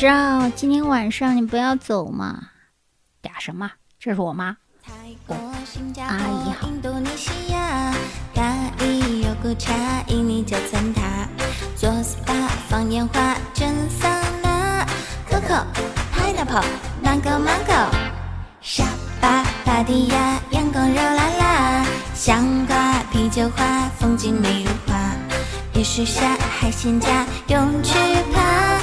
[0.00, 2.48] 照，今天晚上你不要走嘛。
[3.22, 3.70] 嗲什么？
[3.98, 4.56] 这是我妈。
[5.26, 5.36] 哦，
[5.98, 6.70] 阿姨好。
[8.34, 9.74] 咖喱肉骨茶，
[10.06, 11.28] 印尼塔，
[11.76, 14.10] 做 SPA 放烟花，蒸桑
[14.40, 14.86] 拿。
[15.28, 15.66] Coco
[16.14, 16.64] pineapple
[17.04, 17.90] mango mango，
[18.62, 18.84] 沙
[19.20, 24.98] 巴芭提雅阳光热辣辣，香瓜啤酒花风景美如画，
[26.06, 27.92] 下海鲜家泳池
[28.32, 28.80] 趴，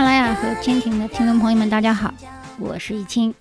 [0.00, 2.14] 马拉雅和蜻蜓的听众朋友们，大家好，
[2.58, 3.34] 我是易清。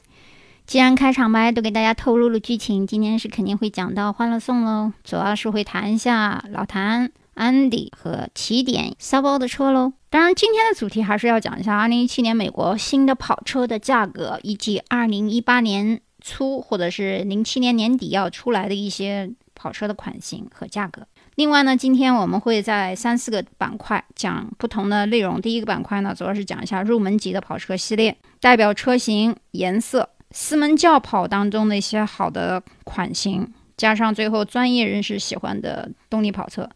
[0.66, 9.94] 既然开场白都给大家透露了剧情，今天是肯定会讲到《欢乐颂》喽，主要是会谈一下老谭、安迪和起点骚包的车喽。
[10.09, 21.08] 当然，今天的主题还是要讲一下2017年美国新的跑车的价格，以及2018年初或者是07年年底要出来的一些跑车的款型和价格。
[21.40, 25.42] 另外呢，今天我们会在三四个板块讲不同的内容。
[25.42, 30.09] 第一个板块呢，主要是讲一下入门级的跑车系列，代表车型、颜色。
[30.31, 36.70] 四门轿跑当中的一些好的款型，加上最后专业人士喜欢的动力跑车，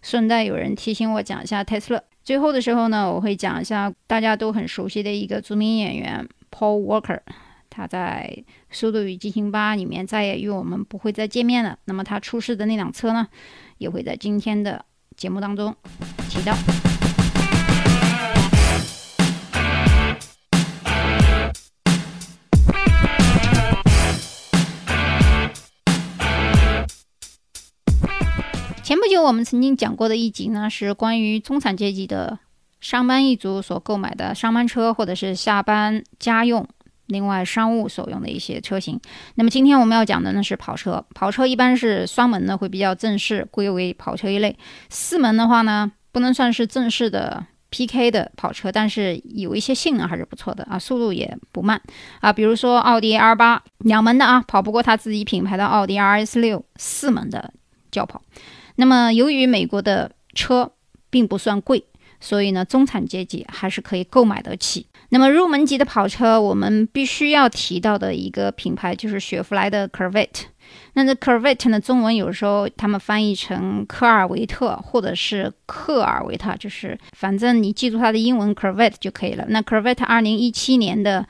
[0.00, 2.00] 顺带有人提醒我讲一下特斯拉。
[2.22, 7.18] 最后的时候呢，我会讲一下大家都很熟悉的一个著名演员 Paul Walker，
[7.68, 8.32] 他在
[8.70, 11.76] 《速度与激情八》里面再也与我们不会再见面了。
[11.86, 13.26] 那么他出事的那辆车呢，
[13.78, 14.84] 也会在今天的
[15.16, 15.74] 节目当中
[16.28, 16.56] 提到。
[28.82, 32.38] 前不久我们曾经讲过的一集呢，是关于中产阶级的
[32.80, 36.68] 上班一族所购买的上班车，或者是下班家用、
[37.06, 39.00] 另外商务所用的一些车型。
[39.34, 44.56] 那么今天我们要讲的呢是跑车，跑车一般是双门的，会比较正式，归为跑车一类。
[44.88, 51.80] 四门的话呢，不能算是正式的 PK 的跑车，但是有一些性能还是不错的啊，速度也不慢
[52.20, 52.32] 啊。
[52.32, 57.52] 比如说奥迪 R 八，两门的啊，跑不过它自己品牌的奥迪 RS 六，四门的
[57.90, 58.22] 轿跑。
[58.76, 60.72] 那么，由于美国的车
[61.10, 61.84] 并不算贵，
[62.18, 64.86] 所以呢，中产阶级还是可以购买得起。
[65.14, 70.42] 那么，入门级的跑车，我们必须要提到的一个品牌就是雪佛兰的 Corvette。
[70.94, 79.44] 那这 Corvette 呢，中文有时候他们翻译成科尔维特或者是克尔维特，就是反正你记住它的英文 Corvette 就可以了。
[79.50, 81.24] 那 Corvette 二零一七年的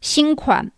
[0.00, 0.72] 新款。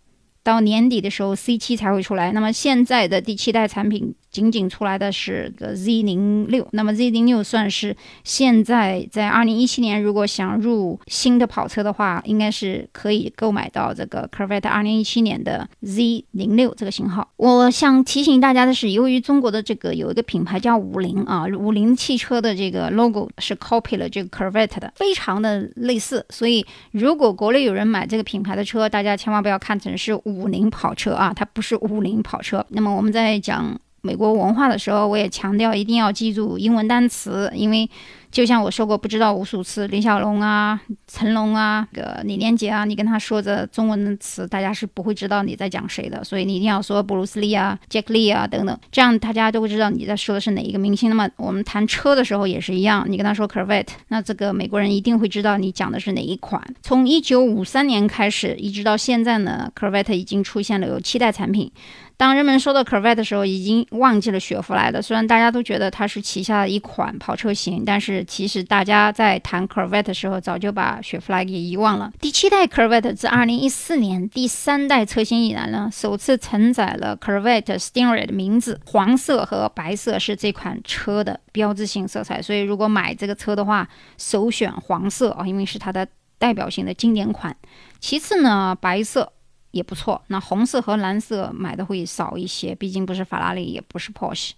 [0.49, 2.31] 到年底的时候，C7 才会出来。
[2.31, 6.65] 那么现在的第七代产品仅仅出来的是个 Z06。
[6.71, 17.29] 那么 Z06 算是现在在二零一七年，如果想入新的跑车的话，应该是可以购买到这个 Corvette 二零一七年的 Z06 这个型号。
[17.37, 26.25] 我想提醒大家的是，由于中国的这个有一个品牌叫五菱啊，五菱汽车的这个 logo 是 copy 了这个 Corvette 的，非常的类似。
[26.29, 30.09] 所以如果国内有人买这个品牌的车，大家千万不要看成是。
[30.23, 32.65] 五五菱跑车啊，它不是五菱跑车。
[32.69, 37.89] 那么我们在讲美国文化的时候，我也强调一定要记住英文单词，因为。
[38.31, 46.23] 就像我说过不知道无数次，李小龙啊、成龙啊、个李连杰啊，你跟他说着中文的词，大家是不会知道你在讲谁的。
[46.23, 51.09] 所以你一定要说布鲁斯利啊、杰克利啊等等，这样大家都会知道你在说的是哪一个明星。
[51.09, 56.61] 那么我们谈车的时候也是一样，你跟他说 Corvette，那这个美国人一定会知道你讲的是哪一款。
[56.83, 61.71] 从一九五三年开始，一直到现在呢，Corvette 已经出现了有七代产品。
[62.17, 65.01] 当人们说到 Corvette 的时候，已经忘记了雪佛兰的。
[65.01, 72.11] 虽然大家都觉得它是旗下的一款跑车型，但是其实大家在谈 Corvette 的时候，早就把雪佛兰给遗忘了。
[72.19, 78.79] 第七代 Corvette 自2014年第三代车型以来呢，首次承载了 Corvette Stingray 的名字。
[78.85, 83.87] 黄色和白色是这款车的标志性色彩，所以如果买这个车的话，
[84.17, 86.07] 首选黄色啊，因为是它的
[86.37, 87.55] 代表性的经典款。
[87.99, 89.33] 其次呢，白色。
[89.71, 94.51] 也不错，那红色和蓝色买的会少一些，毕竟不是法拉利，也不是 Porsche。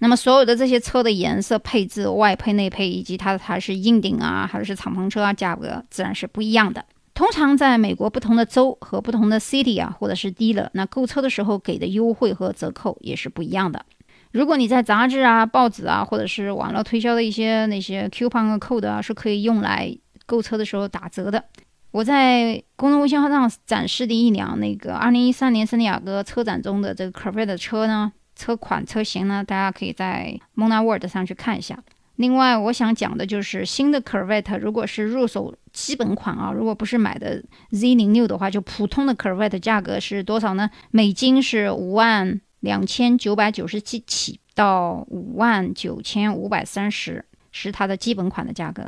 [0.00, 6.84] 那么所有的这些车的颜色、配置、外配、内配，以及它的它是硬顶啊，还是敞篷车啊，价格自然是不一样的。
[7.14, 13.84] 通常在美国不同的州和不同的 city 啊，或者是 dealer，那购车的时候给的优惠和折扣也是不一样的。
[14.32, 19.96] 如果你在杂志啊、报纸啊，或者是网络推销的一些那些 coupon 和 code 啊，是可以用来
[20.26, 21.42] 购车的时候打折的。
[21.90, 31.82] 我在公众微信号上展示的一辆那个二零一三年圣地亚哥车展中的这个 Corvette 车呢，车款车型呢，大家可以在 Mona World 上去看一下。
[32.16, 40.70] 另外，我想讲的就是新的 Corvette，如果是入手基本款啊，如果不是买的 Z 零六的话，就普通的 Corvette 价格是多少呢？
[40.90, 47.22] 美金是五万两千九百九十七起到五万九千五百三十，
[47.56, 48.86] 是它的基本款的价格。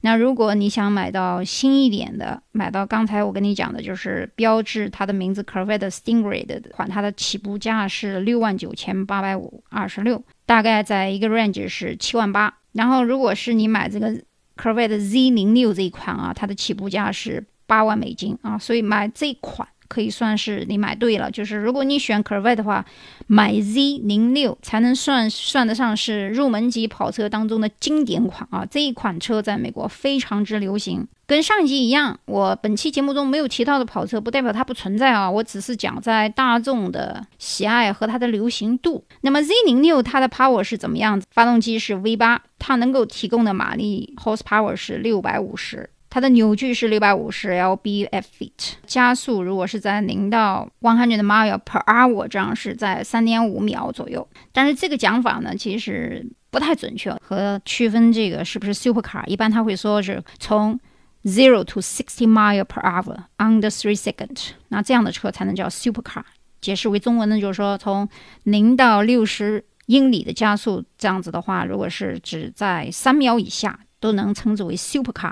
[0.00, 12.52] 那如果你想买到新一点的，买到刚才我跟你讲的，就是标志它的名字 Corvette Stingray 的款，它的起步价是六万九千八百五二十六，大概在一个 range 是七万八。
[12.72, 14.12] 然后，如果是你买这个
[14.56, 19.68] Corvette Z 零六这一款啊，它的起步价是八万美金啊，所以买这款。
[19.90, 22.86] 可以算是你买对了，就是如果你选 Corvette 的话，
[23.26, 28.64] 买 Z 零六才能算算得上是入门级跑车当中的经典款啊！
[28.64, 31.08] 这一款车在美国非常之流行。
[31.26, 39.04] 跟上一集一样，我本期节目中没有提到的跑车，不代表它不存在啊，我只是讲在大众的喜爱和它的流行度。
[39.22, 41.26] 那么 Z 零六它的 power 是怎么样子？
[41.32, 45.90] 发动机是 V 八，它能够提供的马力 horsepower 是六百五十。
[46.10, 54.28] 它的扭矩是六百五十 lb-ft，加速如果是在零到 one hundred mile per hour，这样是在三点五秒左右。
[54.50, 59.24] 但是这个讲法呢，其实不太准确，和区分这个是不是 supercar。
[59.26, 60.78] 一般他会说是从
[61.22, 66.24] zero to sixty mile per hour under three second，那这样的车才能叫 supercar。
[66.60, 68.08] 解释为中文呢，就是说从
[68.42, 73.78] 零到六十英里的加速，这样子的话，如果是只在三秒以下。
[74.00, 75.30] 都能称之为 supercar，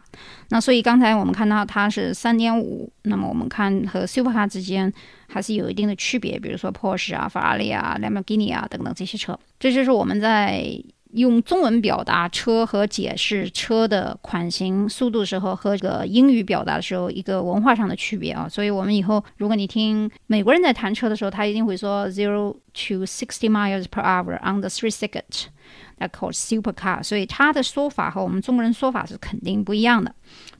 [0.50, 4.92] 那所以刚才我们看到它是三点五，那么我们看和 supercar 之间
[5.26, 10.62] 还是有一定的区别，比如说 Porsche 啊、法拉利啊、兰博基尼啊等等这些车，这就是我们在
[11.12, 18.48] 用中文表达车和解释车的款型、速度的时候和这个英语表达的时候一个文化上的区别啊。
[18.48, 25.46] 所以我们以后如果你听美国人在谈车的时候，他一定会说 zero to sixty miles per hour on the three seconds。
[26.00, 30.14] 那 called supercar，所以它的说法和我们中国人说法是肯定不一样的。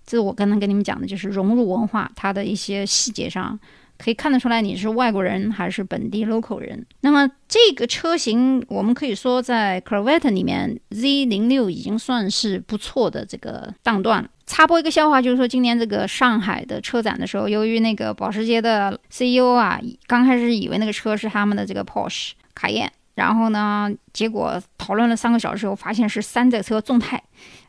[0.05, 3.59] 这我刚才跟你们讲的，就是融入文化，它的一些细节上
[3.99, 6.87] 可以看得出来你是外国人还是本地 local 人。
[7.00, 14.29] 那么这个车型，我们可以说在 Corvette 里面，Z 零六已经算是不错的这个档段了。
[14.47, 22.91] 插播一个笑话，就是说今年这个上海的车展的时候，由于那个保时捷的 CEO 啊，刚开始以为那个车是他们的这个 Porsche 卡宴。
[23.15, 23.91] 然后呢？
[24.12, 27.21] 结果讨论了三个小时后，发现是山寨车众泰，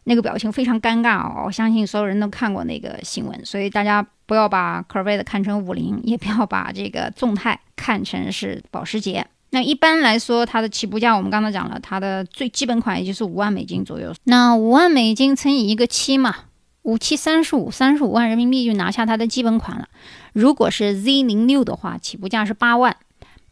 [0.09, 1.43] 那个表情非常尴尬哦。
[1.45, 9.27] 我相信所有人都看过那个新闻，所以大家不要把 Corvette 看成五菱，也不要把这个众泰看成是保时捷。
[9.51, 14.11] 那一般来说，它的起步价我们刚才讲了，它的最基本款也就是五万美金左右。
[14.23, 16.35] 那五万美金乘以一个七嘛，
[16.81, 19.87] 五七三十五，三十五万人民币就拿下它的基本款了。
[20.33, 22.97] 如果是 Z 零六的话，起步价是八万，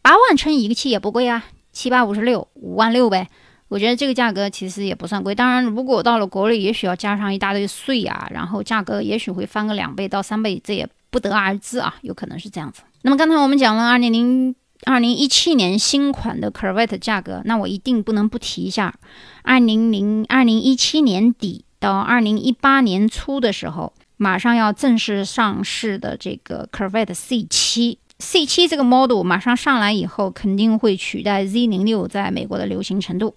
[0.02, 1.44] 八万乘以一个七也不贵啊。
[1.72, 3.28] 七八五十六，五万六呗。
[3.68, 5.34] 我觉得这个价格其实也不算贵。
[5.34, 12.82] 当然，如果到了国内，也许要加上一大堆税啊，然后价格也许会翻个两倍到三倍，这也不得而知啊，有可能是这样子。
[13.02, 14.54] 那么刚才我们讲了二零零
[14.84, 18.94] 二零一七年新款的 Corvette 价格，那我一定不能不提一下
[19.42, 27.98] 二零零二零一七年底到二零一八年初的时候，马上要正式上市的这个 Corvette C 七。
[28.20, 33.36] C 七这个 model 马上上来以后，肯定会取代 Z 零六在美国的流行程度。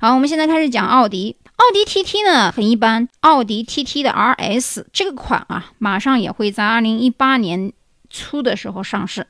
[0.00, 1.36] 好，我们现在开始讲奥迪。
[1.56, 7.72] 奥迪 TT 呢很一般，奥迪 TT 的 RS 这个款啊，马上也会在二零一八年
[8.08, 9.26] 初的时候上市，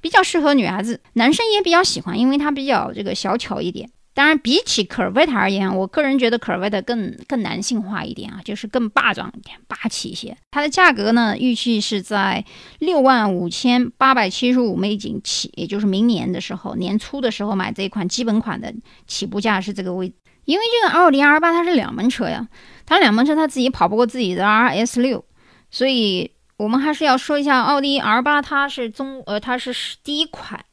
[0.00, 3.90] 比较适合女孩子，男生也比较喜欢，因为它比较这个小巧一点。
[4.14, 10.36] 当然，比起 c u r v e t 而言，我个人觉得 c u r v e t 更更男性化一点啊，就是更霸壮一点、霸气一些。
[10.52, 12.44] 它的价格呢，预计是在
[12.78, 18.72] 六万五千八百七十五美金起，也就是明年的时候，年初的时候买这一款基本款的
[19.08, 20.14] 起步价是这个位。
[20.44, 22.46] 因为这个奥迪 R 八它是两门车呀，
[22.86, 25.24] 它两门车它自己跑不过自己的 RS 六，
[25.72, 30.64] 所以我们还是要说一下奥迪 R 八，它是中呃它是第一款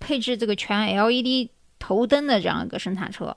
[0.00, 1.50] 配置这个全 LED。
[1.86, 3.36] 头灯的这样一个生产车，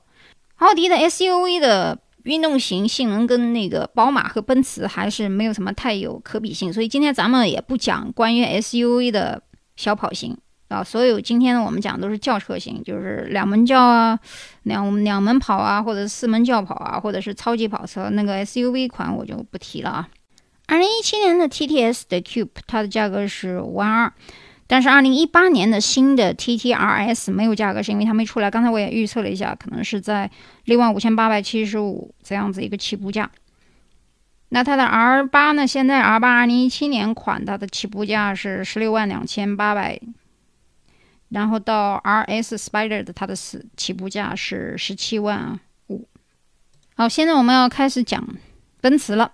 [0.56, 9.42] 奥迪的 SUV 的运动型性能跟那个宝马和奔驰还是没有什么太有可比性，所以今天咱们也不讲关于 SUV 的
[9.76, 10.38] 小跑型
[10.70, 14.18] 啊，所有今天呢我们讲都是轿车型，就是两门轿啊，
[14.64, 20.08] 两两门跑啊，或者四门轿跑啊，或者是超级跑车，那个 SUV 款我就不提了啊。
[20.68, 24.14] 二零一七年的 TTS 的 Coupe，它的价格是五万二。
[24.68, 28.52] 但是二零一八年的新的 T T R S 没有价格，是因为它没出来。
[28.52, 30.30] 刚才我也预测了一下，可能是在
[30.66, 33.32] 六万五千八百七十五这样子一个起步价。
[34.50, 35.66] 那它的 R 八呢？
[35.66, 40.00] 现在 R 八二零一七年款，它的起步价是十六万两千八百，
[41.30, 46.08] 然后到 R S Spider 的它的起起步价是十七万五。
[46.96, 48.26] 好，现在我们要开始讲
[48.82, 49.32] 奔驰了。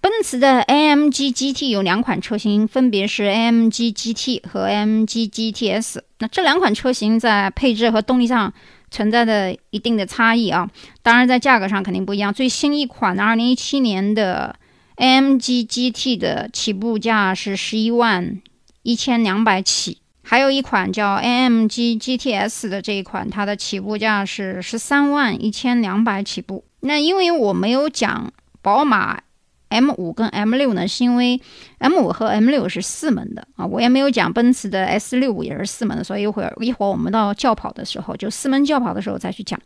[0.00, 5.98] 奔驰的 AMG GT 有两款车型，分别是 AMG GT 和 AMG GTS。
[6.20, 8.52] 那这两款车型在配置和动力上
[8.92, 10.70] 存在的一定的差异啊，
[11.02, 12.32] 当然在价格上肯定不一样。
[12.32, 14.54] 最新一款的2017年的
[14.96, 18.40] AMG GT 的起步价是十一万
[18.84, 26.64] 一千两百起，还有一款叫 AMG GTS 的这一款，它的起步价是十三万一千两百起步。
[26.80, 29.22] 那因为我没有讲宝马。
[29.68, 31.40] M 五跟 M 六呢，是因为
[31.78, 39.58] M 五和 M 六是四门的啊，我也没有讲奔驰的 S 六五也是四门的，所以一会儿一会儿我们到轿跑的时候，就四门轿跑的时候再去讲。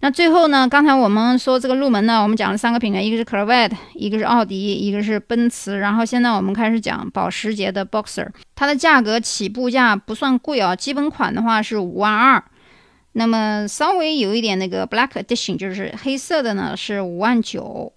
[0.00, 5.78] 那最后呢，刚才我们说这个入门呢，我们讲了三个品牌，一个是 Corvette，一个是奥迪，一个是奔驰。
[5.78, 12.42] 然后现在我们开始讲保时捷的 Boxer，它的价格起步价不算贵啊，基本款的话是五万二，
[13.12, 17.92] 那么稍微有一点那个 Black Edition，就是黑色的呢是五万九。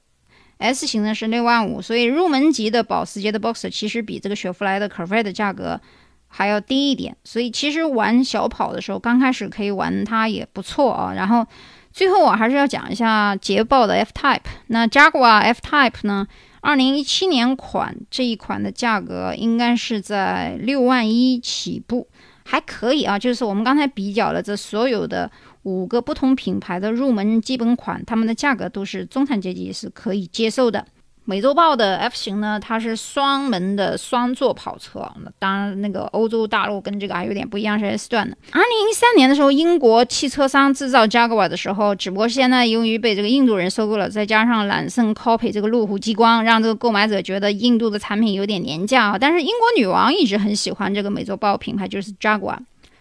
[0.60, 5.80] S 型呢是六万五，所以入门级的保时捷的 Boxer 其实比这个雪佛兰的 Corvette 的价格
[6.28, 11.14] 还要低一点，所以其实玩小跑的时候，刚开始可以玩它也不错啊。
[11.14, 11.46] 然后
[11.94, 16.28] 最后我还是要讲一下捷豹的 F Type，那 Jaguar F Type 呢，
[16.62, 22.08] 二零一七年款这一款的价格应该是在六万一起步，
[22.44, 23.20] 还可以啊。
[23.20, 25.30] 就是我们刚才比较了这所有的。
[25.68, 30.86] 五个不同品牌的入门基本款，它们的价格都是中产阶级是可以接受的。
[31.26, 35.12] 美洲豹的 F 型呢，它是双门的双座跑车。
[35.26, 38.38] 那当然，那个欧洲大陆跟这个还有点不一样，是 S 段的。
[38.54, 49.18] 二零一三年的时候，英国汽车商制造 Jaguar 的时候，只不过现在由于被这个印度人收购了，再加上揽胜 copy 这个路虎激光，让这个购买者觉得印度的产品有点廉价啊。
[49.20, 52.58] 但是英国女王一直很喜欢这个美洲豹品牌，就是 Jaguar。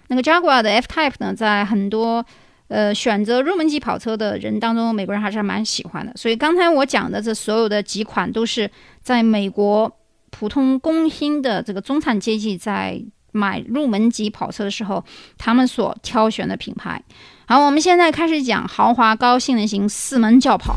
[0.09, 2.25] 那个 Jaguar 的 F Type 呢，在很多
[2.69, 6.13] 呃，选择入门级跑车的人当中，美国人还是蛮喜欢的。
[6.17, 8.71] 所以刚才我讲的这所有的几款，都是
[9.03, 9.91] 在美国
[10.31, 13.01] 普通工薪的这个中产阶级在
[13.33, 15.05] 买入门级跑车的时候，
[15.39, 17.03] 他们所挑选的品牌。
[17.47, 20.75] 好，我们现在开始讲豪华高性能型四门轿跑。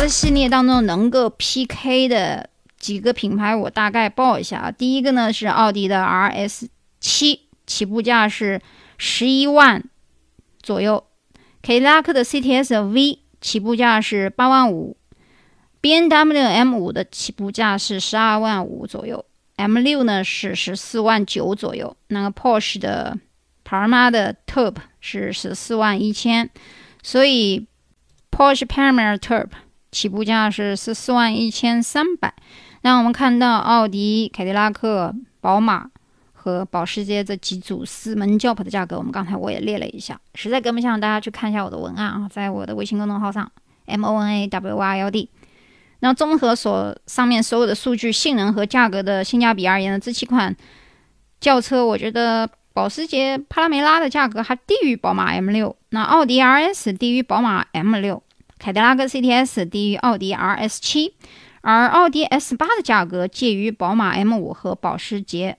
[0.00, 4.70] 它的系列当中能够 PK 的几个品牌，我大概报一下啊。
[4.70, 8.62] 第一个呢是奥迪的 RS 七，起步价是
[8.96, 9.84] 十一万
[10.62, 11.04] 左右；
[11.60, 14.96] 凯迪拉克的 CTS V 起步价是八万五
[15.82, 19.22] ；BMW M 五的起步价是十二万五左右
[19.56, 21.94] ；M 六呢是十四万九左右。
[22.06, 23.18] 那个 Porsche 的
[23.64, 26.48] 帕尔玛的 Turbo 是十四万一千，
[27.02, 27.66] 所以
[28.30, 29.50] Porsche Panamera Turbo。
[29.92, 32.32] 起步价是十四万一千三百。
[32.82, 35.90] 那我们看到奥迪、凯迪拉克、宝马
[36.32, 40.18] 和保时捷这几组四门轿跑的价格，我们刚才我也列了一下。
[40.34, 43.50] 实在跟不上，大家去看一下我的文案啊，在我的微信公众号上
[43.86, 45.28] ，M O N A W Y L D。
[46.00, 50.56] 那综合所上面所有的数据、性能和价格的性价比而言呢，这七款
[51.38, 58.22] 轿车，我觉得保时捷帕拉梅拉的价格还低于宝马 M 六，那奥迪 R S 低于宝马 M 六。
[58.60, 61.14] 凯迪拉克 CTS 低于奥迪 RS 七，
[61.62, 65.56] 而奥迪 S 八的价格介于宝马 M 五和保时捷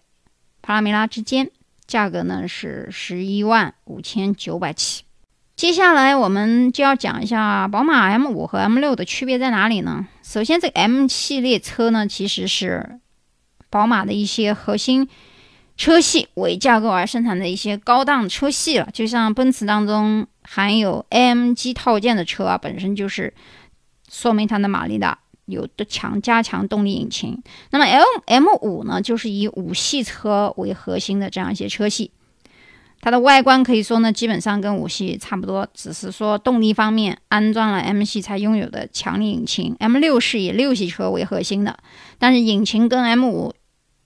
[0.61, 1.49] 帕拉梅拉之间，
[1.87, 5.01] 价格呢是十一万五千九百起。
[5.55, 10.05] 接下来我们就要讲一下宝马 M 五和 M 六的区别在哪里呢？
[10.21, 12.99] 首先，这个 M 系列车呢其实是
[13.71, 15.09] 宝马的一些核心。
[15.75, 23.33] 车系为架构而生产的一些高档车系了，就像奔驰当中含有 AMG 套件的车啊，本身就是
[24.09, 27.41] 说明它的马力大，有的强加强动力引擎。
[27.69, 32.11] 那么 L M 五呢，就是以五系车为核心的这样一些车系，
[32.99, 39.73] 它的外观可以说呢，基本上跟五系差不多，只是说动力方面安装了 M 系才拥有的强力引擎。
[39.79, 41.79] M 六是以六系车为核心的，
[42.19, 43.53] 但是引擎跟 M 五。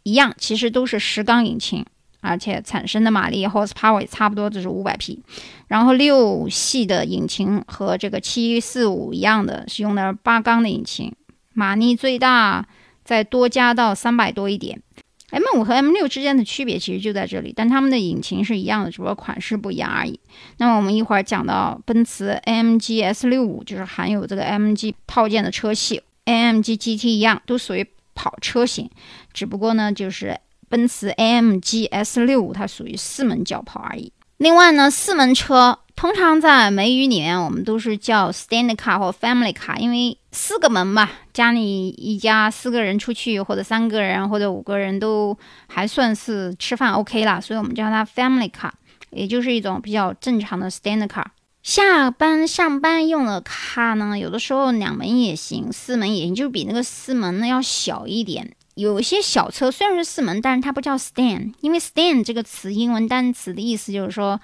[0.08, 1.84] 一样，其实都是十缸引擎，
[2.26, 5.22] 而且产生的马力 horsepower 也差不多，就是五百匹。
[5.68, 11.14] 然后六系的引擎和这个七四五一样的，是用的八缸的引擎，
[11.54, 12.68] 马力最大
[13.04, 14.82] 再多加到三百多一点。
[15.30, 20.20] M 五和 M 六之间的区别其实就在这里，但它们的引擎是一样的，只不过款式不一样而已。
[20.58, 27.86] 那么我们一会儿讲到奔驰 AMG S 六五，就是含有这个 MG 套件的车系，AMG GT 一样，都属于。
[28.18, 28.90] 跑车型，
[29.34, 34.12] 只不过呢，就是奔驰 AMG S 六五，它属于四门轿跑而已。
[34.38, 48.72] 另外呢，四门车通常在美语里面，我们都是叫 standard car 或 family car，因为四个门嘛，家里一家四个人出去，或者三个人或者五个人都还算是吃饭 OK 啦，所以我们叫它 family car，
[49.12, 51.24] 也就是一种比较正常的 standard car。
[51.64, 58.54] 下班上班用的卡呢，有的时候两门也行，四门也行，就是比那个四门呢要小一点。
[58.76, 64.40] 有些小车虽然是四门，但是它不叫 stand，因为 stand 这个词英文单词的意思就是说。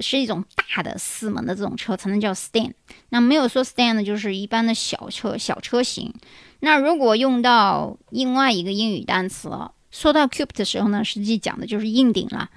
[0.00, 2.72] 是一种大的四门的这种车才能叫 stand，
[3.08, 6.12] 那没有说 stand 就是一般的小车小车型。
[6.60, 9.48] 那如果用到另外一个英语单词，
[9.90, 12.50] 说到 coupe 的时候呢，实际讲的就是硬顶了。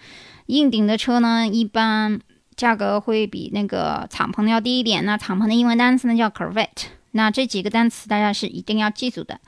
[0.48, 2.20] 硬顶的车呢，一般
[2.56, 5.04] 价格会比那个敞篷的要低一点。
[5.06, 6.90] 那敞篷的英文单词呢叫 Corvette。
[7.12, 9.40] 那这几个单词大家是一定要记住的。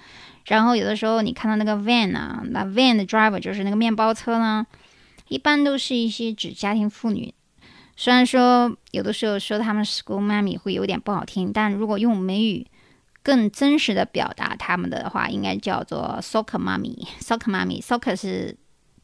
[0.45, 4.65] 然后有的时候你看到那个 van 啊，那 van 的 driver 就是那个面包车呢，
[5.29, 7.33] 一般都是一些指家庭妇女。
[7.95, 12.65] 虽然说有的时候说他们 school mommy 会有点不好听，但如果用美语
[13.21, 17.07] 更真实的表达他们的话，应该叫做 soccer mommy。
[17.21, 18.57] soccer mommy，soccer 是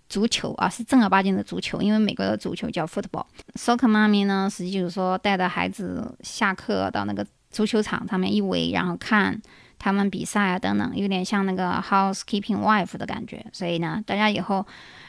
[0.09, 3.25] 足球啊，是正儿八经的足球，因为美国的足球叫 football。
[3.53, 9.41] soccer mommy 呢，实际就是说带着孩子下课到那个足球场上面一围，然后看
[9.77, 13.46] 他们比赛啊等等，有点像那个 housekeeping wife 的感觉。
[13.51, 14.65] 所以呢，大家以后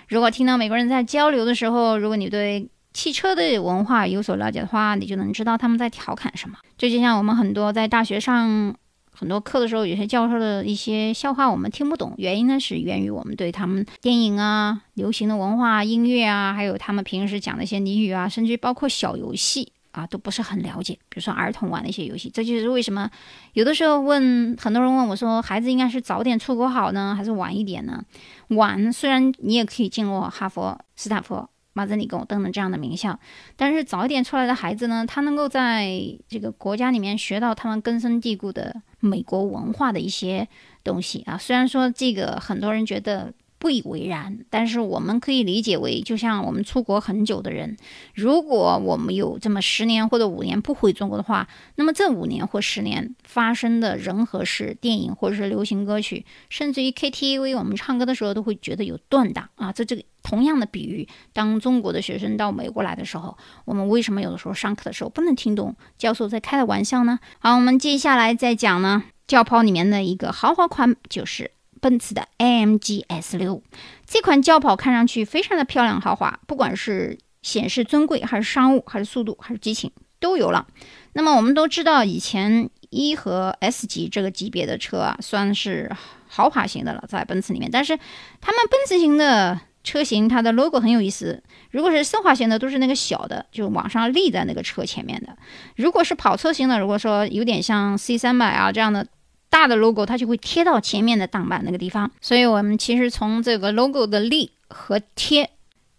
[0.09, 6.57] 如果听到美国人在交流的时候，如果你对汽车的文化有所了解的话，你就能知道他们在调侃什么。
[6.77, 8.75] 这就像我们很多在大学上
[9.13, 20.95] 很多课的时候，有些教授的一些笑话我们听不懂，原因呢是源于我们对他们电影啊、流行的文化、音乐啊，还有他们平时讲的一些俚语啊，甚至包括小游戏啊，都不是很了解。
[21.09, 23.11] 比如说儿童玩的一些游戏，这就是为什么
[23.55, 28.05] 有的时候问很多人问我说，孩子应该是早点出国好呢，还是晚一点呢？
[28.49, 31.49] 晚虽然你也可以进入哈佛、斯坦福。
[31.73, 33.19] 马泽里跟我等等这样的名校，
[33.57, 35.89] 但是早一点出来的孩子呢，他能够在
[36.29, 40.47] 这个国家里面学到他们根深蒂固的美国文化的一些
[40.83, 41.39] 东西啊。
[41.39, 43.33] 虽然说这个很多人觉得。
[43.61, 47.77] 不以为然，但是我们可以理解为，就像我们出国很久的人，
[48.15, 59.71] 如果我们有这么十年或者五年不回中国的话，那么这五年或十年发生的人和事、电影或者是流行歌曲，甚至于 KTV，我们唱歌的时候都会觉得有断档啊。
[59.71, 67.19] 这这个同样的比喻，当中国的学生到美国来的时候，我们为什么有的时候上课的时候不能听懂教授在开的玩笑呢？
[67.39, 71.51] 好，我们接下来再讲呢，轿跑里面的一个豪华款就是。
[71.81, 73.63] 奔驰的 AMG S6，
[74.07, 79.91] 这款轿跑看上去非常的漂亮豪华，不管是显示尊贵，还是商务，还是速度，还是激情，
[80.21, 80.67] 都有了。
[81.15, 85.91] 那么我们都知道，以前一和 S 级这个级别的车啊，算是
[86.29, 87.71] 豪华型的了，在奔驰里面。
[87.71, 87.97] 但是
[88.41, 91.43] 他们奔驰型的车型，它的 logo 很有意思。
[91.71, 95.33] 如果是奢华型的，都是那个小的，就往上立在那个车前面的；
[95.77, 99.07] 如果是跑车型的，如果说有点像 C 三百啊这样的。
[99.51, 105.51] 大的 logo 它就会贴到前面的挡板那个地方，所以我们其实从这个 logo 的立和贴，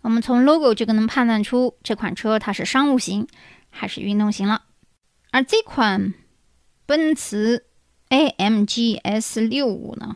[0.02, 3.28] 我们从 logo 就能判断出这款车它是商务型
[3.70, 4.64] 还是运动型了。
[5.32, 6.14] 而这款
[6.86, 7.66] 奔驰
[8.10, 10.16] AMG S65 呢，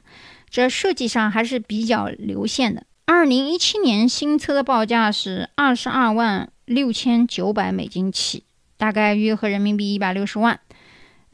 [0.50, 2.86] 这设计上还是比较流线的。
[3.06, 8.44] 二零一七年新车的报价是二十二万六千九百美金起，
[8.78, 10.60] 大概约合人民币一百六十万。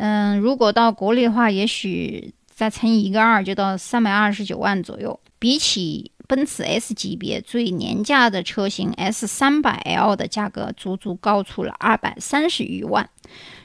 [0.03, 5.19] 嗯，如果到国内的话，也许再乘以一个二，就到三百二十九万左右。
[5.37, 13.07] 比起奔驰 S 级别最廉价的车型 S 三百 L 的价格，足足高出了二百三十余万。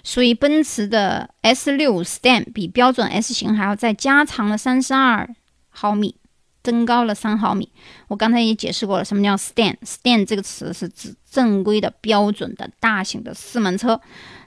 [0.04, 5.26] 所以，奔驰的 S 六 Stand 比标准 S 型还要再加长了三十二
[5.70, 6.16] 毫米，
[6.62, 7.70] 增高了三毫米。
[8.08, 13.98] 我刚才也解释过了，什么叫 Stand？Stand 这个词是指正规的、标准的大型的四门车。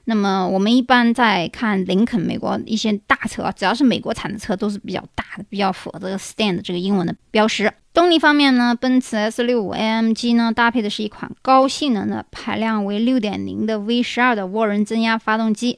[0.09, 7.71] 那么我们一般在看林肯，美国一些大车，只要是美国产的车都是比较大的，比较符合这个 stand 这个英文的标识。
[7.93, 15.77] 动力方面呢，奔驰 S65 AMG 呢搭配的是一款高性能的排量为6.0的 V12 的涡轮增压发动机，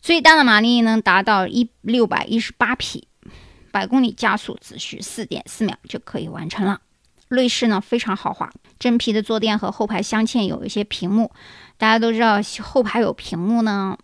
[0.00, 3.08] 最大的马力能达到一六百一十八匹，
[3.72, 6.80] 百公里加速只需4.4秒就可以完成了。
[7.30, 11.32] 内饰呢非常豪华，真皮的坐垫和后排镶嵌有一些屏幕。
[11.78, 13.96] 大家都知道后排有屏幕呢，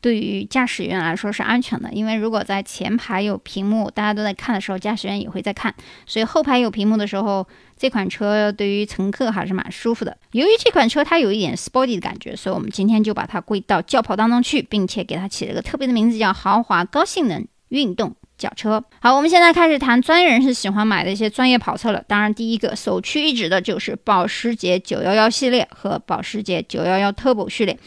[0.00, 5.74] 对于驾驶员来说是安全的，因为如果在前排有屏幕，大家都在看的时候，驾驶员也会在看，
[6.06, 10.16] 所以后排有屏幕的时候，这款车对于乘客还是蛮舒服的。
[10.32, 18.82] 由于这款车它有一点 sporty 的感觉，所以我们今天就把它归到轿跑当中去，并且给它起了个特别的名字，叫豪华高性能运动轿车。
[19.00, 22.02] 好，我们现在开始谈专业人士喜欢买的一些专业跑车了。
[22.08, 27.78] 当然，第一个首屈一指的就是保时捷911系列和保时捷911 Turbo 系列。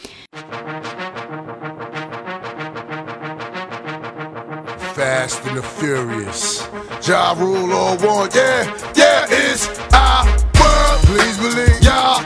[4.95, 6.61] Fast and the Furious.
[7.01, 10.23] Ja Rule or one, yeah, yeah, it's our
[10.59, 11.01] world.
[11.07, 12.21] Please believe y'all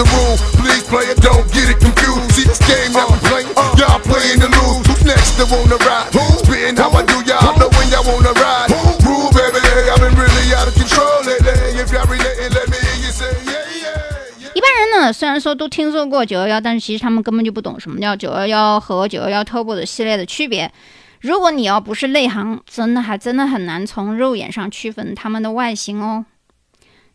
[0.00, 0.36] the rule.
[0.56, 2.32] Please play it, don't get it confused.
[2.32, 4.80] See this game that we playing, y'all playing to lose.
[4.88, 6.08] Who's next to wanna ride?
[6.40, 8.72] Spitting how I do, y'all know when y'all wanna ride.
[9.04, 11.76] Rule, baby, I've been really out of control lately.
[11.76, 14.00] If y'all relating, let me hear you say, yeah, yeah,
[14.40, 14.52] yeah.
[14.54, 20.72] 一般人呢，虽然说都听说过九幺幺但是其实他们根本就不懂什么叫九幺幺和九幺幺 Turbo 的系列的区别。
[21.20, 26.24] 如果你要不是内行，真的还真的很难从肉眼上区分它们的外形哦。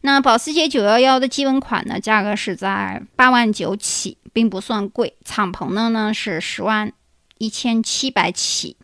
[0.05, 5.15] 那保时捷911的基本款呢，价格是在八万九起，并不算贵。
[5.25, 6.93] 敞篷的呢是十万
[7.39, 8.77] 一千七百起，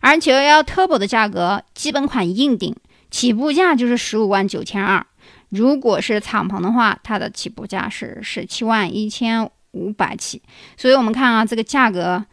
[0.00, 2.74] 而911 Turbo 的价格，基本款硬顶
[3.10, 5.06] 起步价就是十五万九千二。
[5.50, 10.40] 如果是敞篷的话，它的起步价是十七万一千五百起。
[10.78, 12.24] 所以我们看啊，这个价格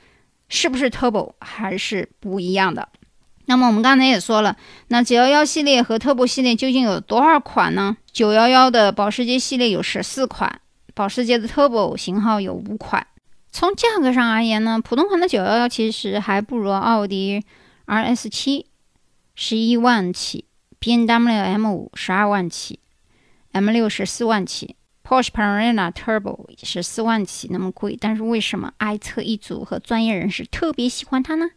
[0.48, 2.88] 是不是 Turbo 还是不一样的。
[3.50, 4.56] 那么我们刚才也说了，
[4.90, 10.62] 那911系列和 Turbo 系列究竟有多少款呢？911的保时捷系列有十四款，
[10.94, 13.08] 保时捷的 Turbo 型号有五款。
[13.52, 17.44] 从价格上而言呢，普通款的911其实还不如奥迪
[17.88, 18.66] RS7，
[19.34, 20.46] 十一万起
[20.80, 22.78] ；BMW M5 十二万起
[23.54, 27.98] ；M6 十四万起；Porsche Panamera Turbo 十四万起，那么贵。
[28.00, 31.50] 但是为什么爱车一族和专业人士特别喜欢它呢？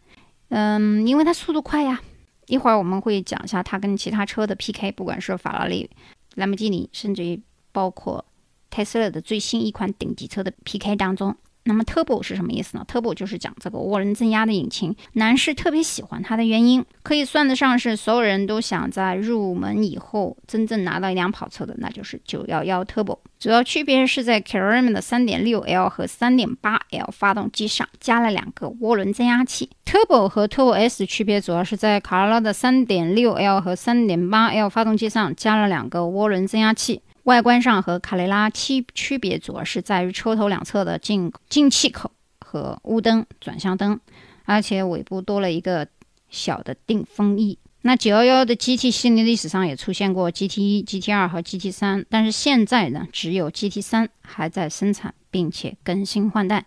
[0.54, 2.00] 嗯，因为它速度快呀。
[2.46, 5.88] 一会儿我们会讲一下它跟其他车的 PK，不管是法拉利、
[6.34, 7.40] 兰博基尼，甚至于
[7.72, 8.22] 包括
[8.68, 11.34] 特斯拉的最新一款顶级车的 PK 当中。
[11.64, 23.18] 那么 Turbo 是什么意思呢？Turbo 就是讲这个涡轮增压的引擎，男士特别喜欢它的原因，可以算得上是所有人都想在入门以后真正拿到一辆跑车的，那就是911 Turbo。
[23.38, 29.70] 主要区别是在 Carrera 的 3.6L 和 3.8L 发动机上加了两个涡轮增压器。
[29.84, 37.02] Turbo 和 Turbo S 区别主要是在卡罗拉的 3.6L 和 3.8L 发动机上加了两个涡轮增压器。
[37.24, 44.00] 外观上和卡雷拉区区别主要是在于车头两侧的进进气口和雾灯、转向灯，
[44.44, 45.86] 而且尾部多了一个
[46.28, 47.58] 小的定风翼。
[47.82, 56.66] 那911的 GT 系列历史上也出现过 GT1、GT2 和 GT3，但是现在呢，只有 GT3 还在生产，并且更新换代。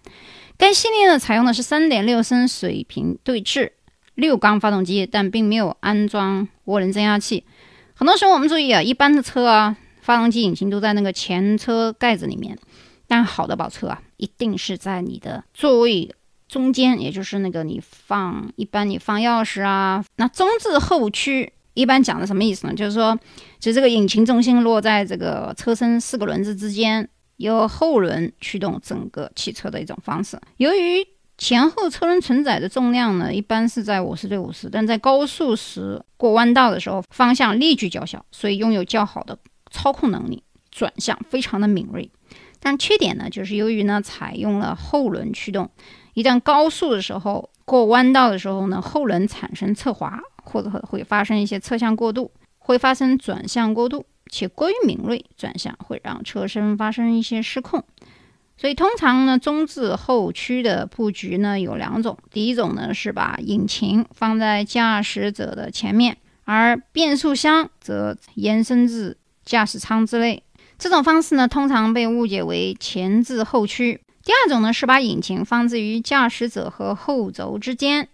[0.57, 3.73] 该系列呢，采用的是3.6升水平对置
[4.15, 7.43] 六缸发动机，但并没有安装涡轮增压器。
[7.93, 9.77] 很多时候我们注意啊，一般的车啊。
[10.05, 12.55] 发动机引擎都在那个前车盖子里面，
[13.07, 16.13] 但好的跑车啊，一定是在你的座位
[16.47, 20.05] 中间，也就是那个你放一般你放钥匙啊。
[20.17, 22.73] 那中置后驱一般讲的什么意思呢？
[22.75, 23.17] 就是说，
[23.59, 30.39] 就这个引擎重心落在这个车身四个轮子之间，由后轮驱动整个汽车的一种方式。
[30.57, 31.03] 由于
[31.39, 39.35] 前后车轮承载的重量呢，一般是在五十对五十，但在高速时过弯道的时候，方向力矩较小，所以拥有较好的。
[39.75, 42.09] 操控能力，转向非常的敏锐，
[42.61, 45.69] 但缺点呢，就是由于呢采用了后轮驱动，
[46.13, 57.83] 一旦高速的时候过弯道的时候呢，后轮产生侧滑，或者会发生一些侧向过度，会发生转向过度，且过于敏锐，转向会让车身发生一些失控。
[58.57, 69.17] 所以通常呢，中置后驱的布局呢有两种，第一种呢是把引擎放在驾驶者的前面，而变速箱则延伸至。
[69.45, 70.43] 驾驶舱之类，
[70.77, 74.01] 这种方式呢，通常被误解为前置后驱。
[74.23, 78.09] 第二种呢，是把引擎放置于驾驶者和后轴之间，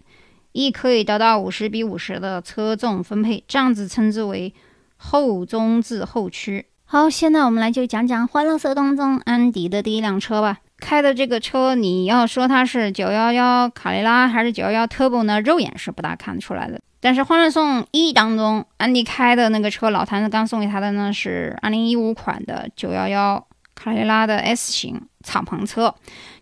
[0.52, 4.52] 亦可以得到五十比五十的车重分配，这样子称之为
[4.98, 6.66] 后中置后驱。
[6.84, 10.58] 好，现在我们来就讲讲欢乐色当中安迪的第一辆车吧。
[10.76, 15.40] 开的这个车，你要说它是911卡雷拉还是911 Turbo 呢？
[15.40, 16.78] 肉眼是不大看得出来的。
[17.04, 23.42] 但是《欢乐颂一》当中，安迪开的那个车，老谭子刚送给他的呢是2015款的911
[23.74, 25.92] 卡雷拉的 S 型敞篷车。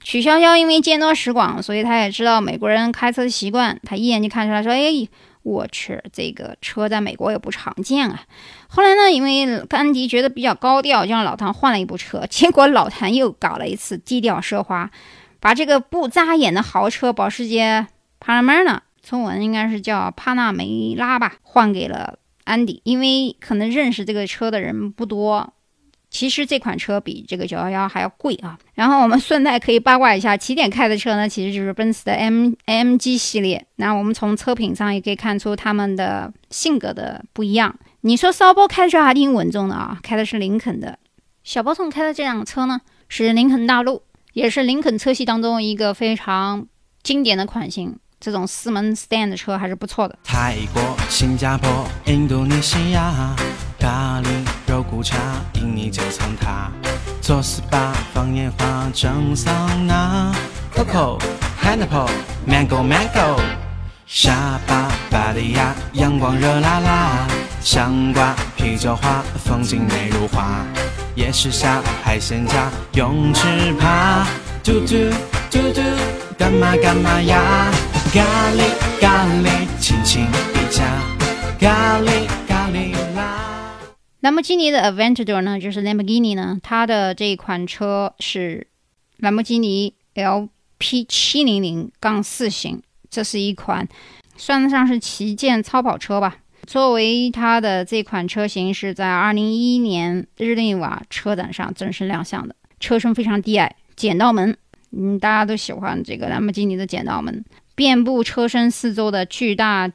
[0.02, 5.08] 曲筱绡因为见多识广，所以他也知道美国人开车的习惯，他一眼就看出来，说：“哎，
[5.42, 8.20] 我去，这个车在美国也不常见啊。”
[8.68, 12.26] 后来呢，因为安迪觉得比较高调，就让老谭换了一部车。
[12.28, 14.90] 结果老谭又搞了一次低调奢华，
[15.40, 17.86] 把这个不扎眼的豪车保时捷
[18.22, 18.80] Panamera。
[19.02, 25.52] 中文应该是叫帕纳梅拉吧，换给了安迪，因为可能认识这个车的人不多。
[26.10, 28.58] 其实这款车比这个九幺幺还要贵啊。
[28.74, 33.64] 然后我们顺带可以八卦一下，起点开的车呢，其实就是奔驰的 M MG 系列。
[33.76, 37.72] 那我们从车品上也可以看出他们的性格的不一样。
[38.00, 40.98] 你说骚包开的车还挺稳重的啊，开的是林肯的。
[41.44, 46.66] 小包总开的这辆车呢，是林肯大陆，也是林肯车系当中一个非常
[47.04, 47.96] 经典的款型。
[48.20, 50.14] 这种四门 stand 的车还是不错的。
[50.22, 53.34] 泰国、新加坡、印度尼西亚，
[53.78, 54.28] 咖喱
[54.66, 55.16] 肉骨茶，
[55.54, 56.70] 印尼就从它。
[57.22, 60.34] 做 SPA 放烟花蒸桑拿
[60.74, 61.18] ，Coco、
[61.62, 62.10] Pineapple、
[62.46, 63.40] Mango Mango，
[64.04, 67.26] 沙巴、巴利亚阳光热辣辣，
[67.62, 70.62] 香瓜、啤酒花，风景美如画。
[71.14, 74.26] 夜市下海鲜价，泳池趴，
[74.62, 75.10] 嘟嘟
[75.50, 75.80] 嘟嘟，
[76.36, 77.72] 干嘛干嘛呀？
[78.12, 80.84] 咖喱咖喱，轻轻一加，
[81.60, 83.78] 咖喱咖喱啦。
[84.18, 88.66] 兰博基尼的 Aventador 呢，就是 Lamborghini 呢，它的这一款车是
[89.18, 93.86] 兰博基尼 LP 七零零杠四型，这是一款
[94.36, 96.38] 算得上是旗舰超跑车吧。
[96.66, 104.56] 作为它的这款车型是在二零一一年日内瓦车展上正式亮相的，车身非常低矮，剪刀门，
[104.90, 107.44] 嗯，大家都喜欢这个兰博基尼的剪刀门。
[107.80, 109.90] 遍布车身四周的巨大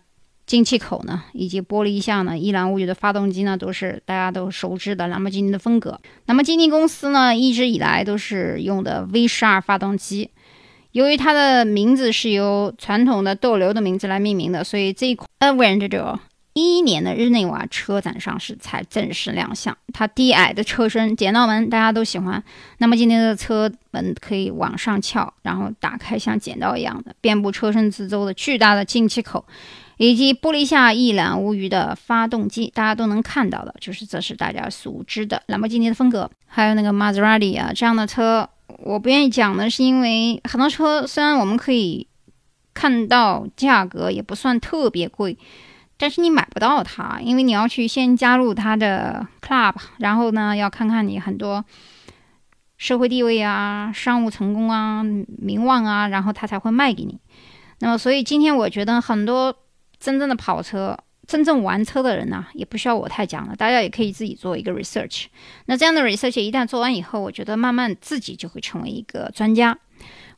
[0.47, 6.01] 进气口呢，以及玻璃下呢一览无余的发动机呢，都是大家都熟知的兰博基尼的风格。
[6.25, 10.31] 那么基尼公司呢，一直以来都是用的 V 十二发动机。
[10.93, 16.17] 由于它的名字是由传统的斗牛的名字来命名的，所以这一款 Aventador。
[16.55, 19.77] 一一年的日内瓦车展上市才正式亮相。
[19.91, 22.41] 它低矮的车身、剪刀门，大家都喜欢。
[22.77, 29.45] 那么今天的车门可以往上翘，然后打开像剪刀一样的，遍布车身四周的巨大的进气口，
[29.97, 36.31] 以及玻璃下一览无余的发动机，大家都能看到的，就是这是大家熟知的兰博基尼的风格。
[36.45, 42.07] 还有那个玛莎拉蒂啊这样的车，我不愿意讲的是因为很多车虽然我们可以
[42.73, 45.37] 看到价格也不算特别贵。
[45.97, 51.63] 但是你买不到它，因为你要去先加入它的 club，然后呢，要看看你很多
[52.77, 57.17] 社会地位啊、商务成功啊、名望啊，然后他才会卖给你。
[57.79, 59.55] 那么，所以今天我觉得很多
[59.97, 65.27] 真正的跑车、真正玩车的人呢，也不需要我太讲了，大家也可以自己做一个 research。
[65.67, 69.77] 那这样的 research 一旦做完以后，我觉得慢慢自己就会成为一个专家。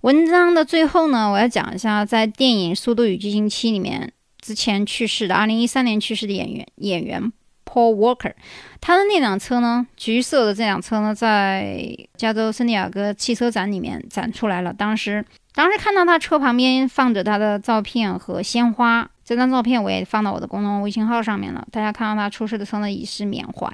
[0.01, 4.13] 文章的最后呢，我要讲一下在电影《速度与激情七》里面。
[4.47, 7.21] 之前去世的，二零一三年去世的演员演员
[7.65, 8.31] Paul Walker，
[8.79, 14.71] 他的那辆车呢，橘色的这辆车呢，在加州圣地亚哥汽车展里面展出来了。
[14.71, 21.67] 当时，当时看到他车旁边放着他的照片和鲜花，这张照片我也放到我的公众微信号上面了。
[21.69, 23.69] 大家看到他出事的车呢，以示缅怀。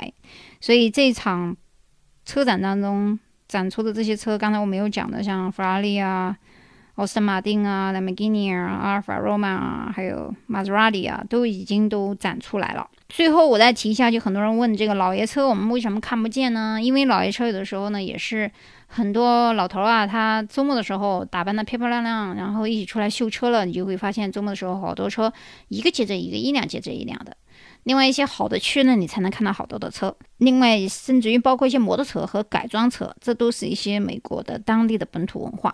[0.60, 1.56] 所以这场
[2.26, 6.36] 车展当中展出的这些车，刚才我没有讲的，像法拉利啊。
[6.96, 12.88] 奥斯马丁啊、兰博基尼啊、阿尔法罗曼啊，还有玛莎拉蒂啊，都已经都展出来了。
[13.10, 16.80] 最后我再提一下，就很多人问这个老爷车，我们为什么看不见呢？
[16.80, 18.50] 因为老爷车有的时候呢，也是
[18.86, 25.34] 很多老头啊，他周末的时候打扮的漂漂亮亮，然后一起出来秀车了，你就会发现周末的时候好多车
[25.70, 27.36] 一个接着一个，一辆接着一辆的。
[27.84, 30.16] 另外一些好的区呢，你才能看到好多的车。
[30.38, 35.74] 另外，甚至于包括一些摩托车和改装车，这都是一些美国的当地的本土文化。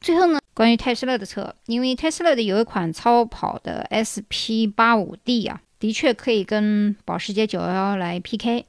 [0.00, 8.64] 最后呢，关于特斯拉的车，因为特斯拉的有一款超跑的 SP 八五 D 啊，的确可以跟保时捷911来 PK。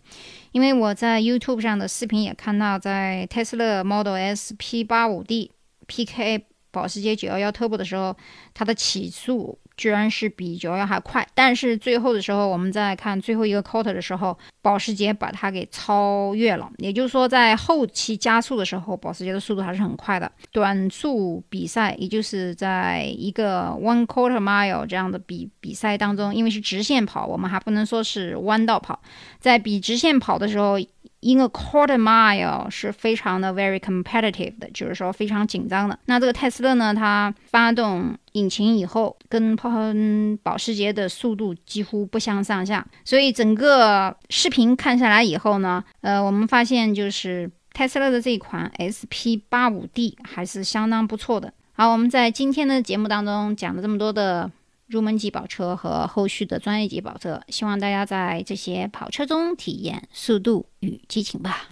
[0.52, 5.52] 因为我在 YouTube 上的视频也看到，在特斯拉 Model SP 八五 D
[5.88, 6.44] PK
[6.78, 8.16] 保时捷九幺幺 Turbo 的时候，
[8.54, 9.58] 它的起速。
[9.78, 16.68] 居然是比九幺幺还快，但是最后的时候，我们在看最后一个 quarter 的时候，保时捷把它给超越了。
[16.80, 20.32] 也就是说，在后期加速的时候，保时捷的速度还是很快的。
[20.52, 29.00] 短速比赛，也就是在一个 one quarter mile 这样的比比赛当中，因为是直线跑，我们还不能说是弯道跑，
[29.40, 30.80] 在比直线跑的时候。
[31.20, 35.98] In a quarter mile 是非常的 very competitive 的，就是说非常紧张的。
[36.06, 39.58] 那这个泰斯勒呢，它发动引擎以后，跟
[40.44, 42.86] 保时捷的速度几乎不相上下。
[43.04, 51.52] 所以整个视频看下来以后呢，呃，我们发现就是泰斯勒的这一款 SP 八五 D 还是相当不错的。
[51.74, 54.52] 好，我们在今天的节目当中讲了这么多的。
[54.88, 61.68] 入门级跑车和后续的专业级跑车，希望大家在这些跑车中体验速度与激情吧。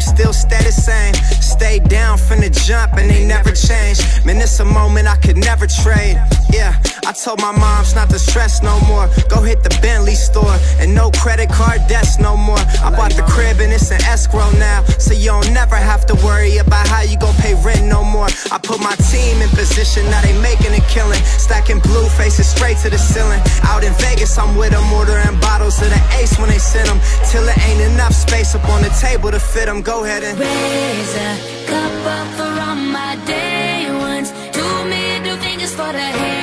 [0.00, 1.14] Stay the same.
[1.40, 3.98] Stay down from the jump and they never change.
[4.24, 6.16] Man, it's a moment I could never trade.
[6.52, 9.08] Yeah, I told my moms not to stress no more.
[9.28, 12.58] Go hit the Bentley store and no credit card debts no more.
[12.82, 14.84] I bought the crib and it's an escrow now.
[14.98, 18.28] So you don't never have to worry about how you gon' pay rent no more.
[18.50, 21.22] I put my team in position, now they making a killing.
[21.38, 23.40] Stacking blue faces straight to the ceiling.
[23.64, 27.00] Out in Vegas, I'm with them, ordering bottles of the ace when they send them.
[27.30, 29.82] Till it ain't enough space up on the table to fit them.
[29.82, 31.30] Go ahead and raise a
[31.66, 34.30] cup up for all my day ones.
[34.52, 36.35] Two middle fingers for the haters.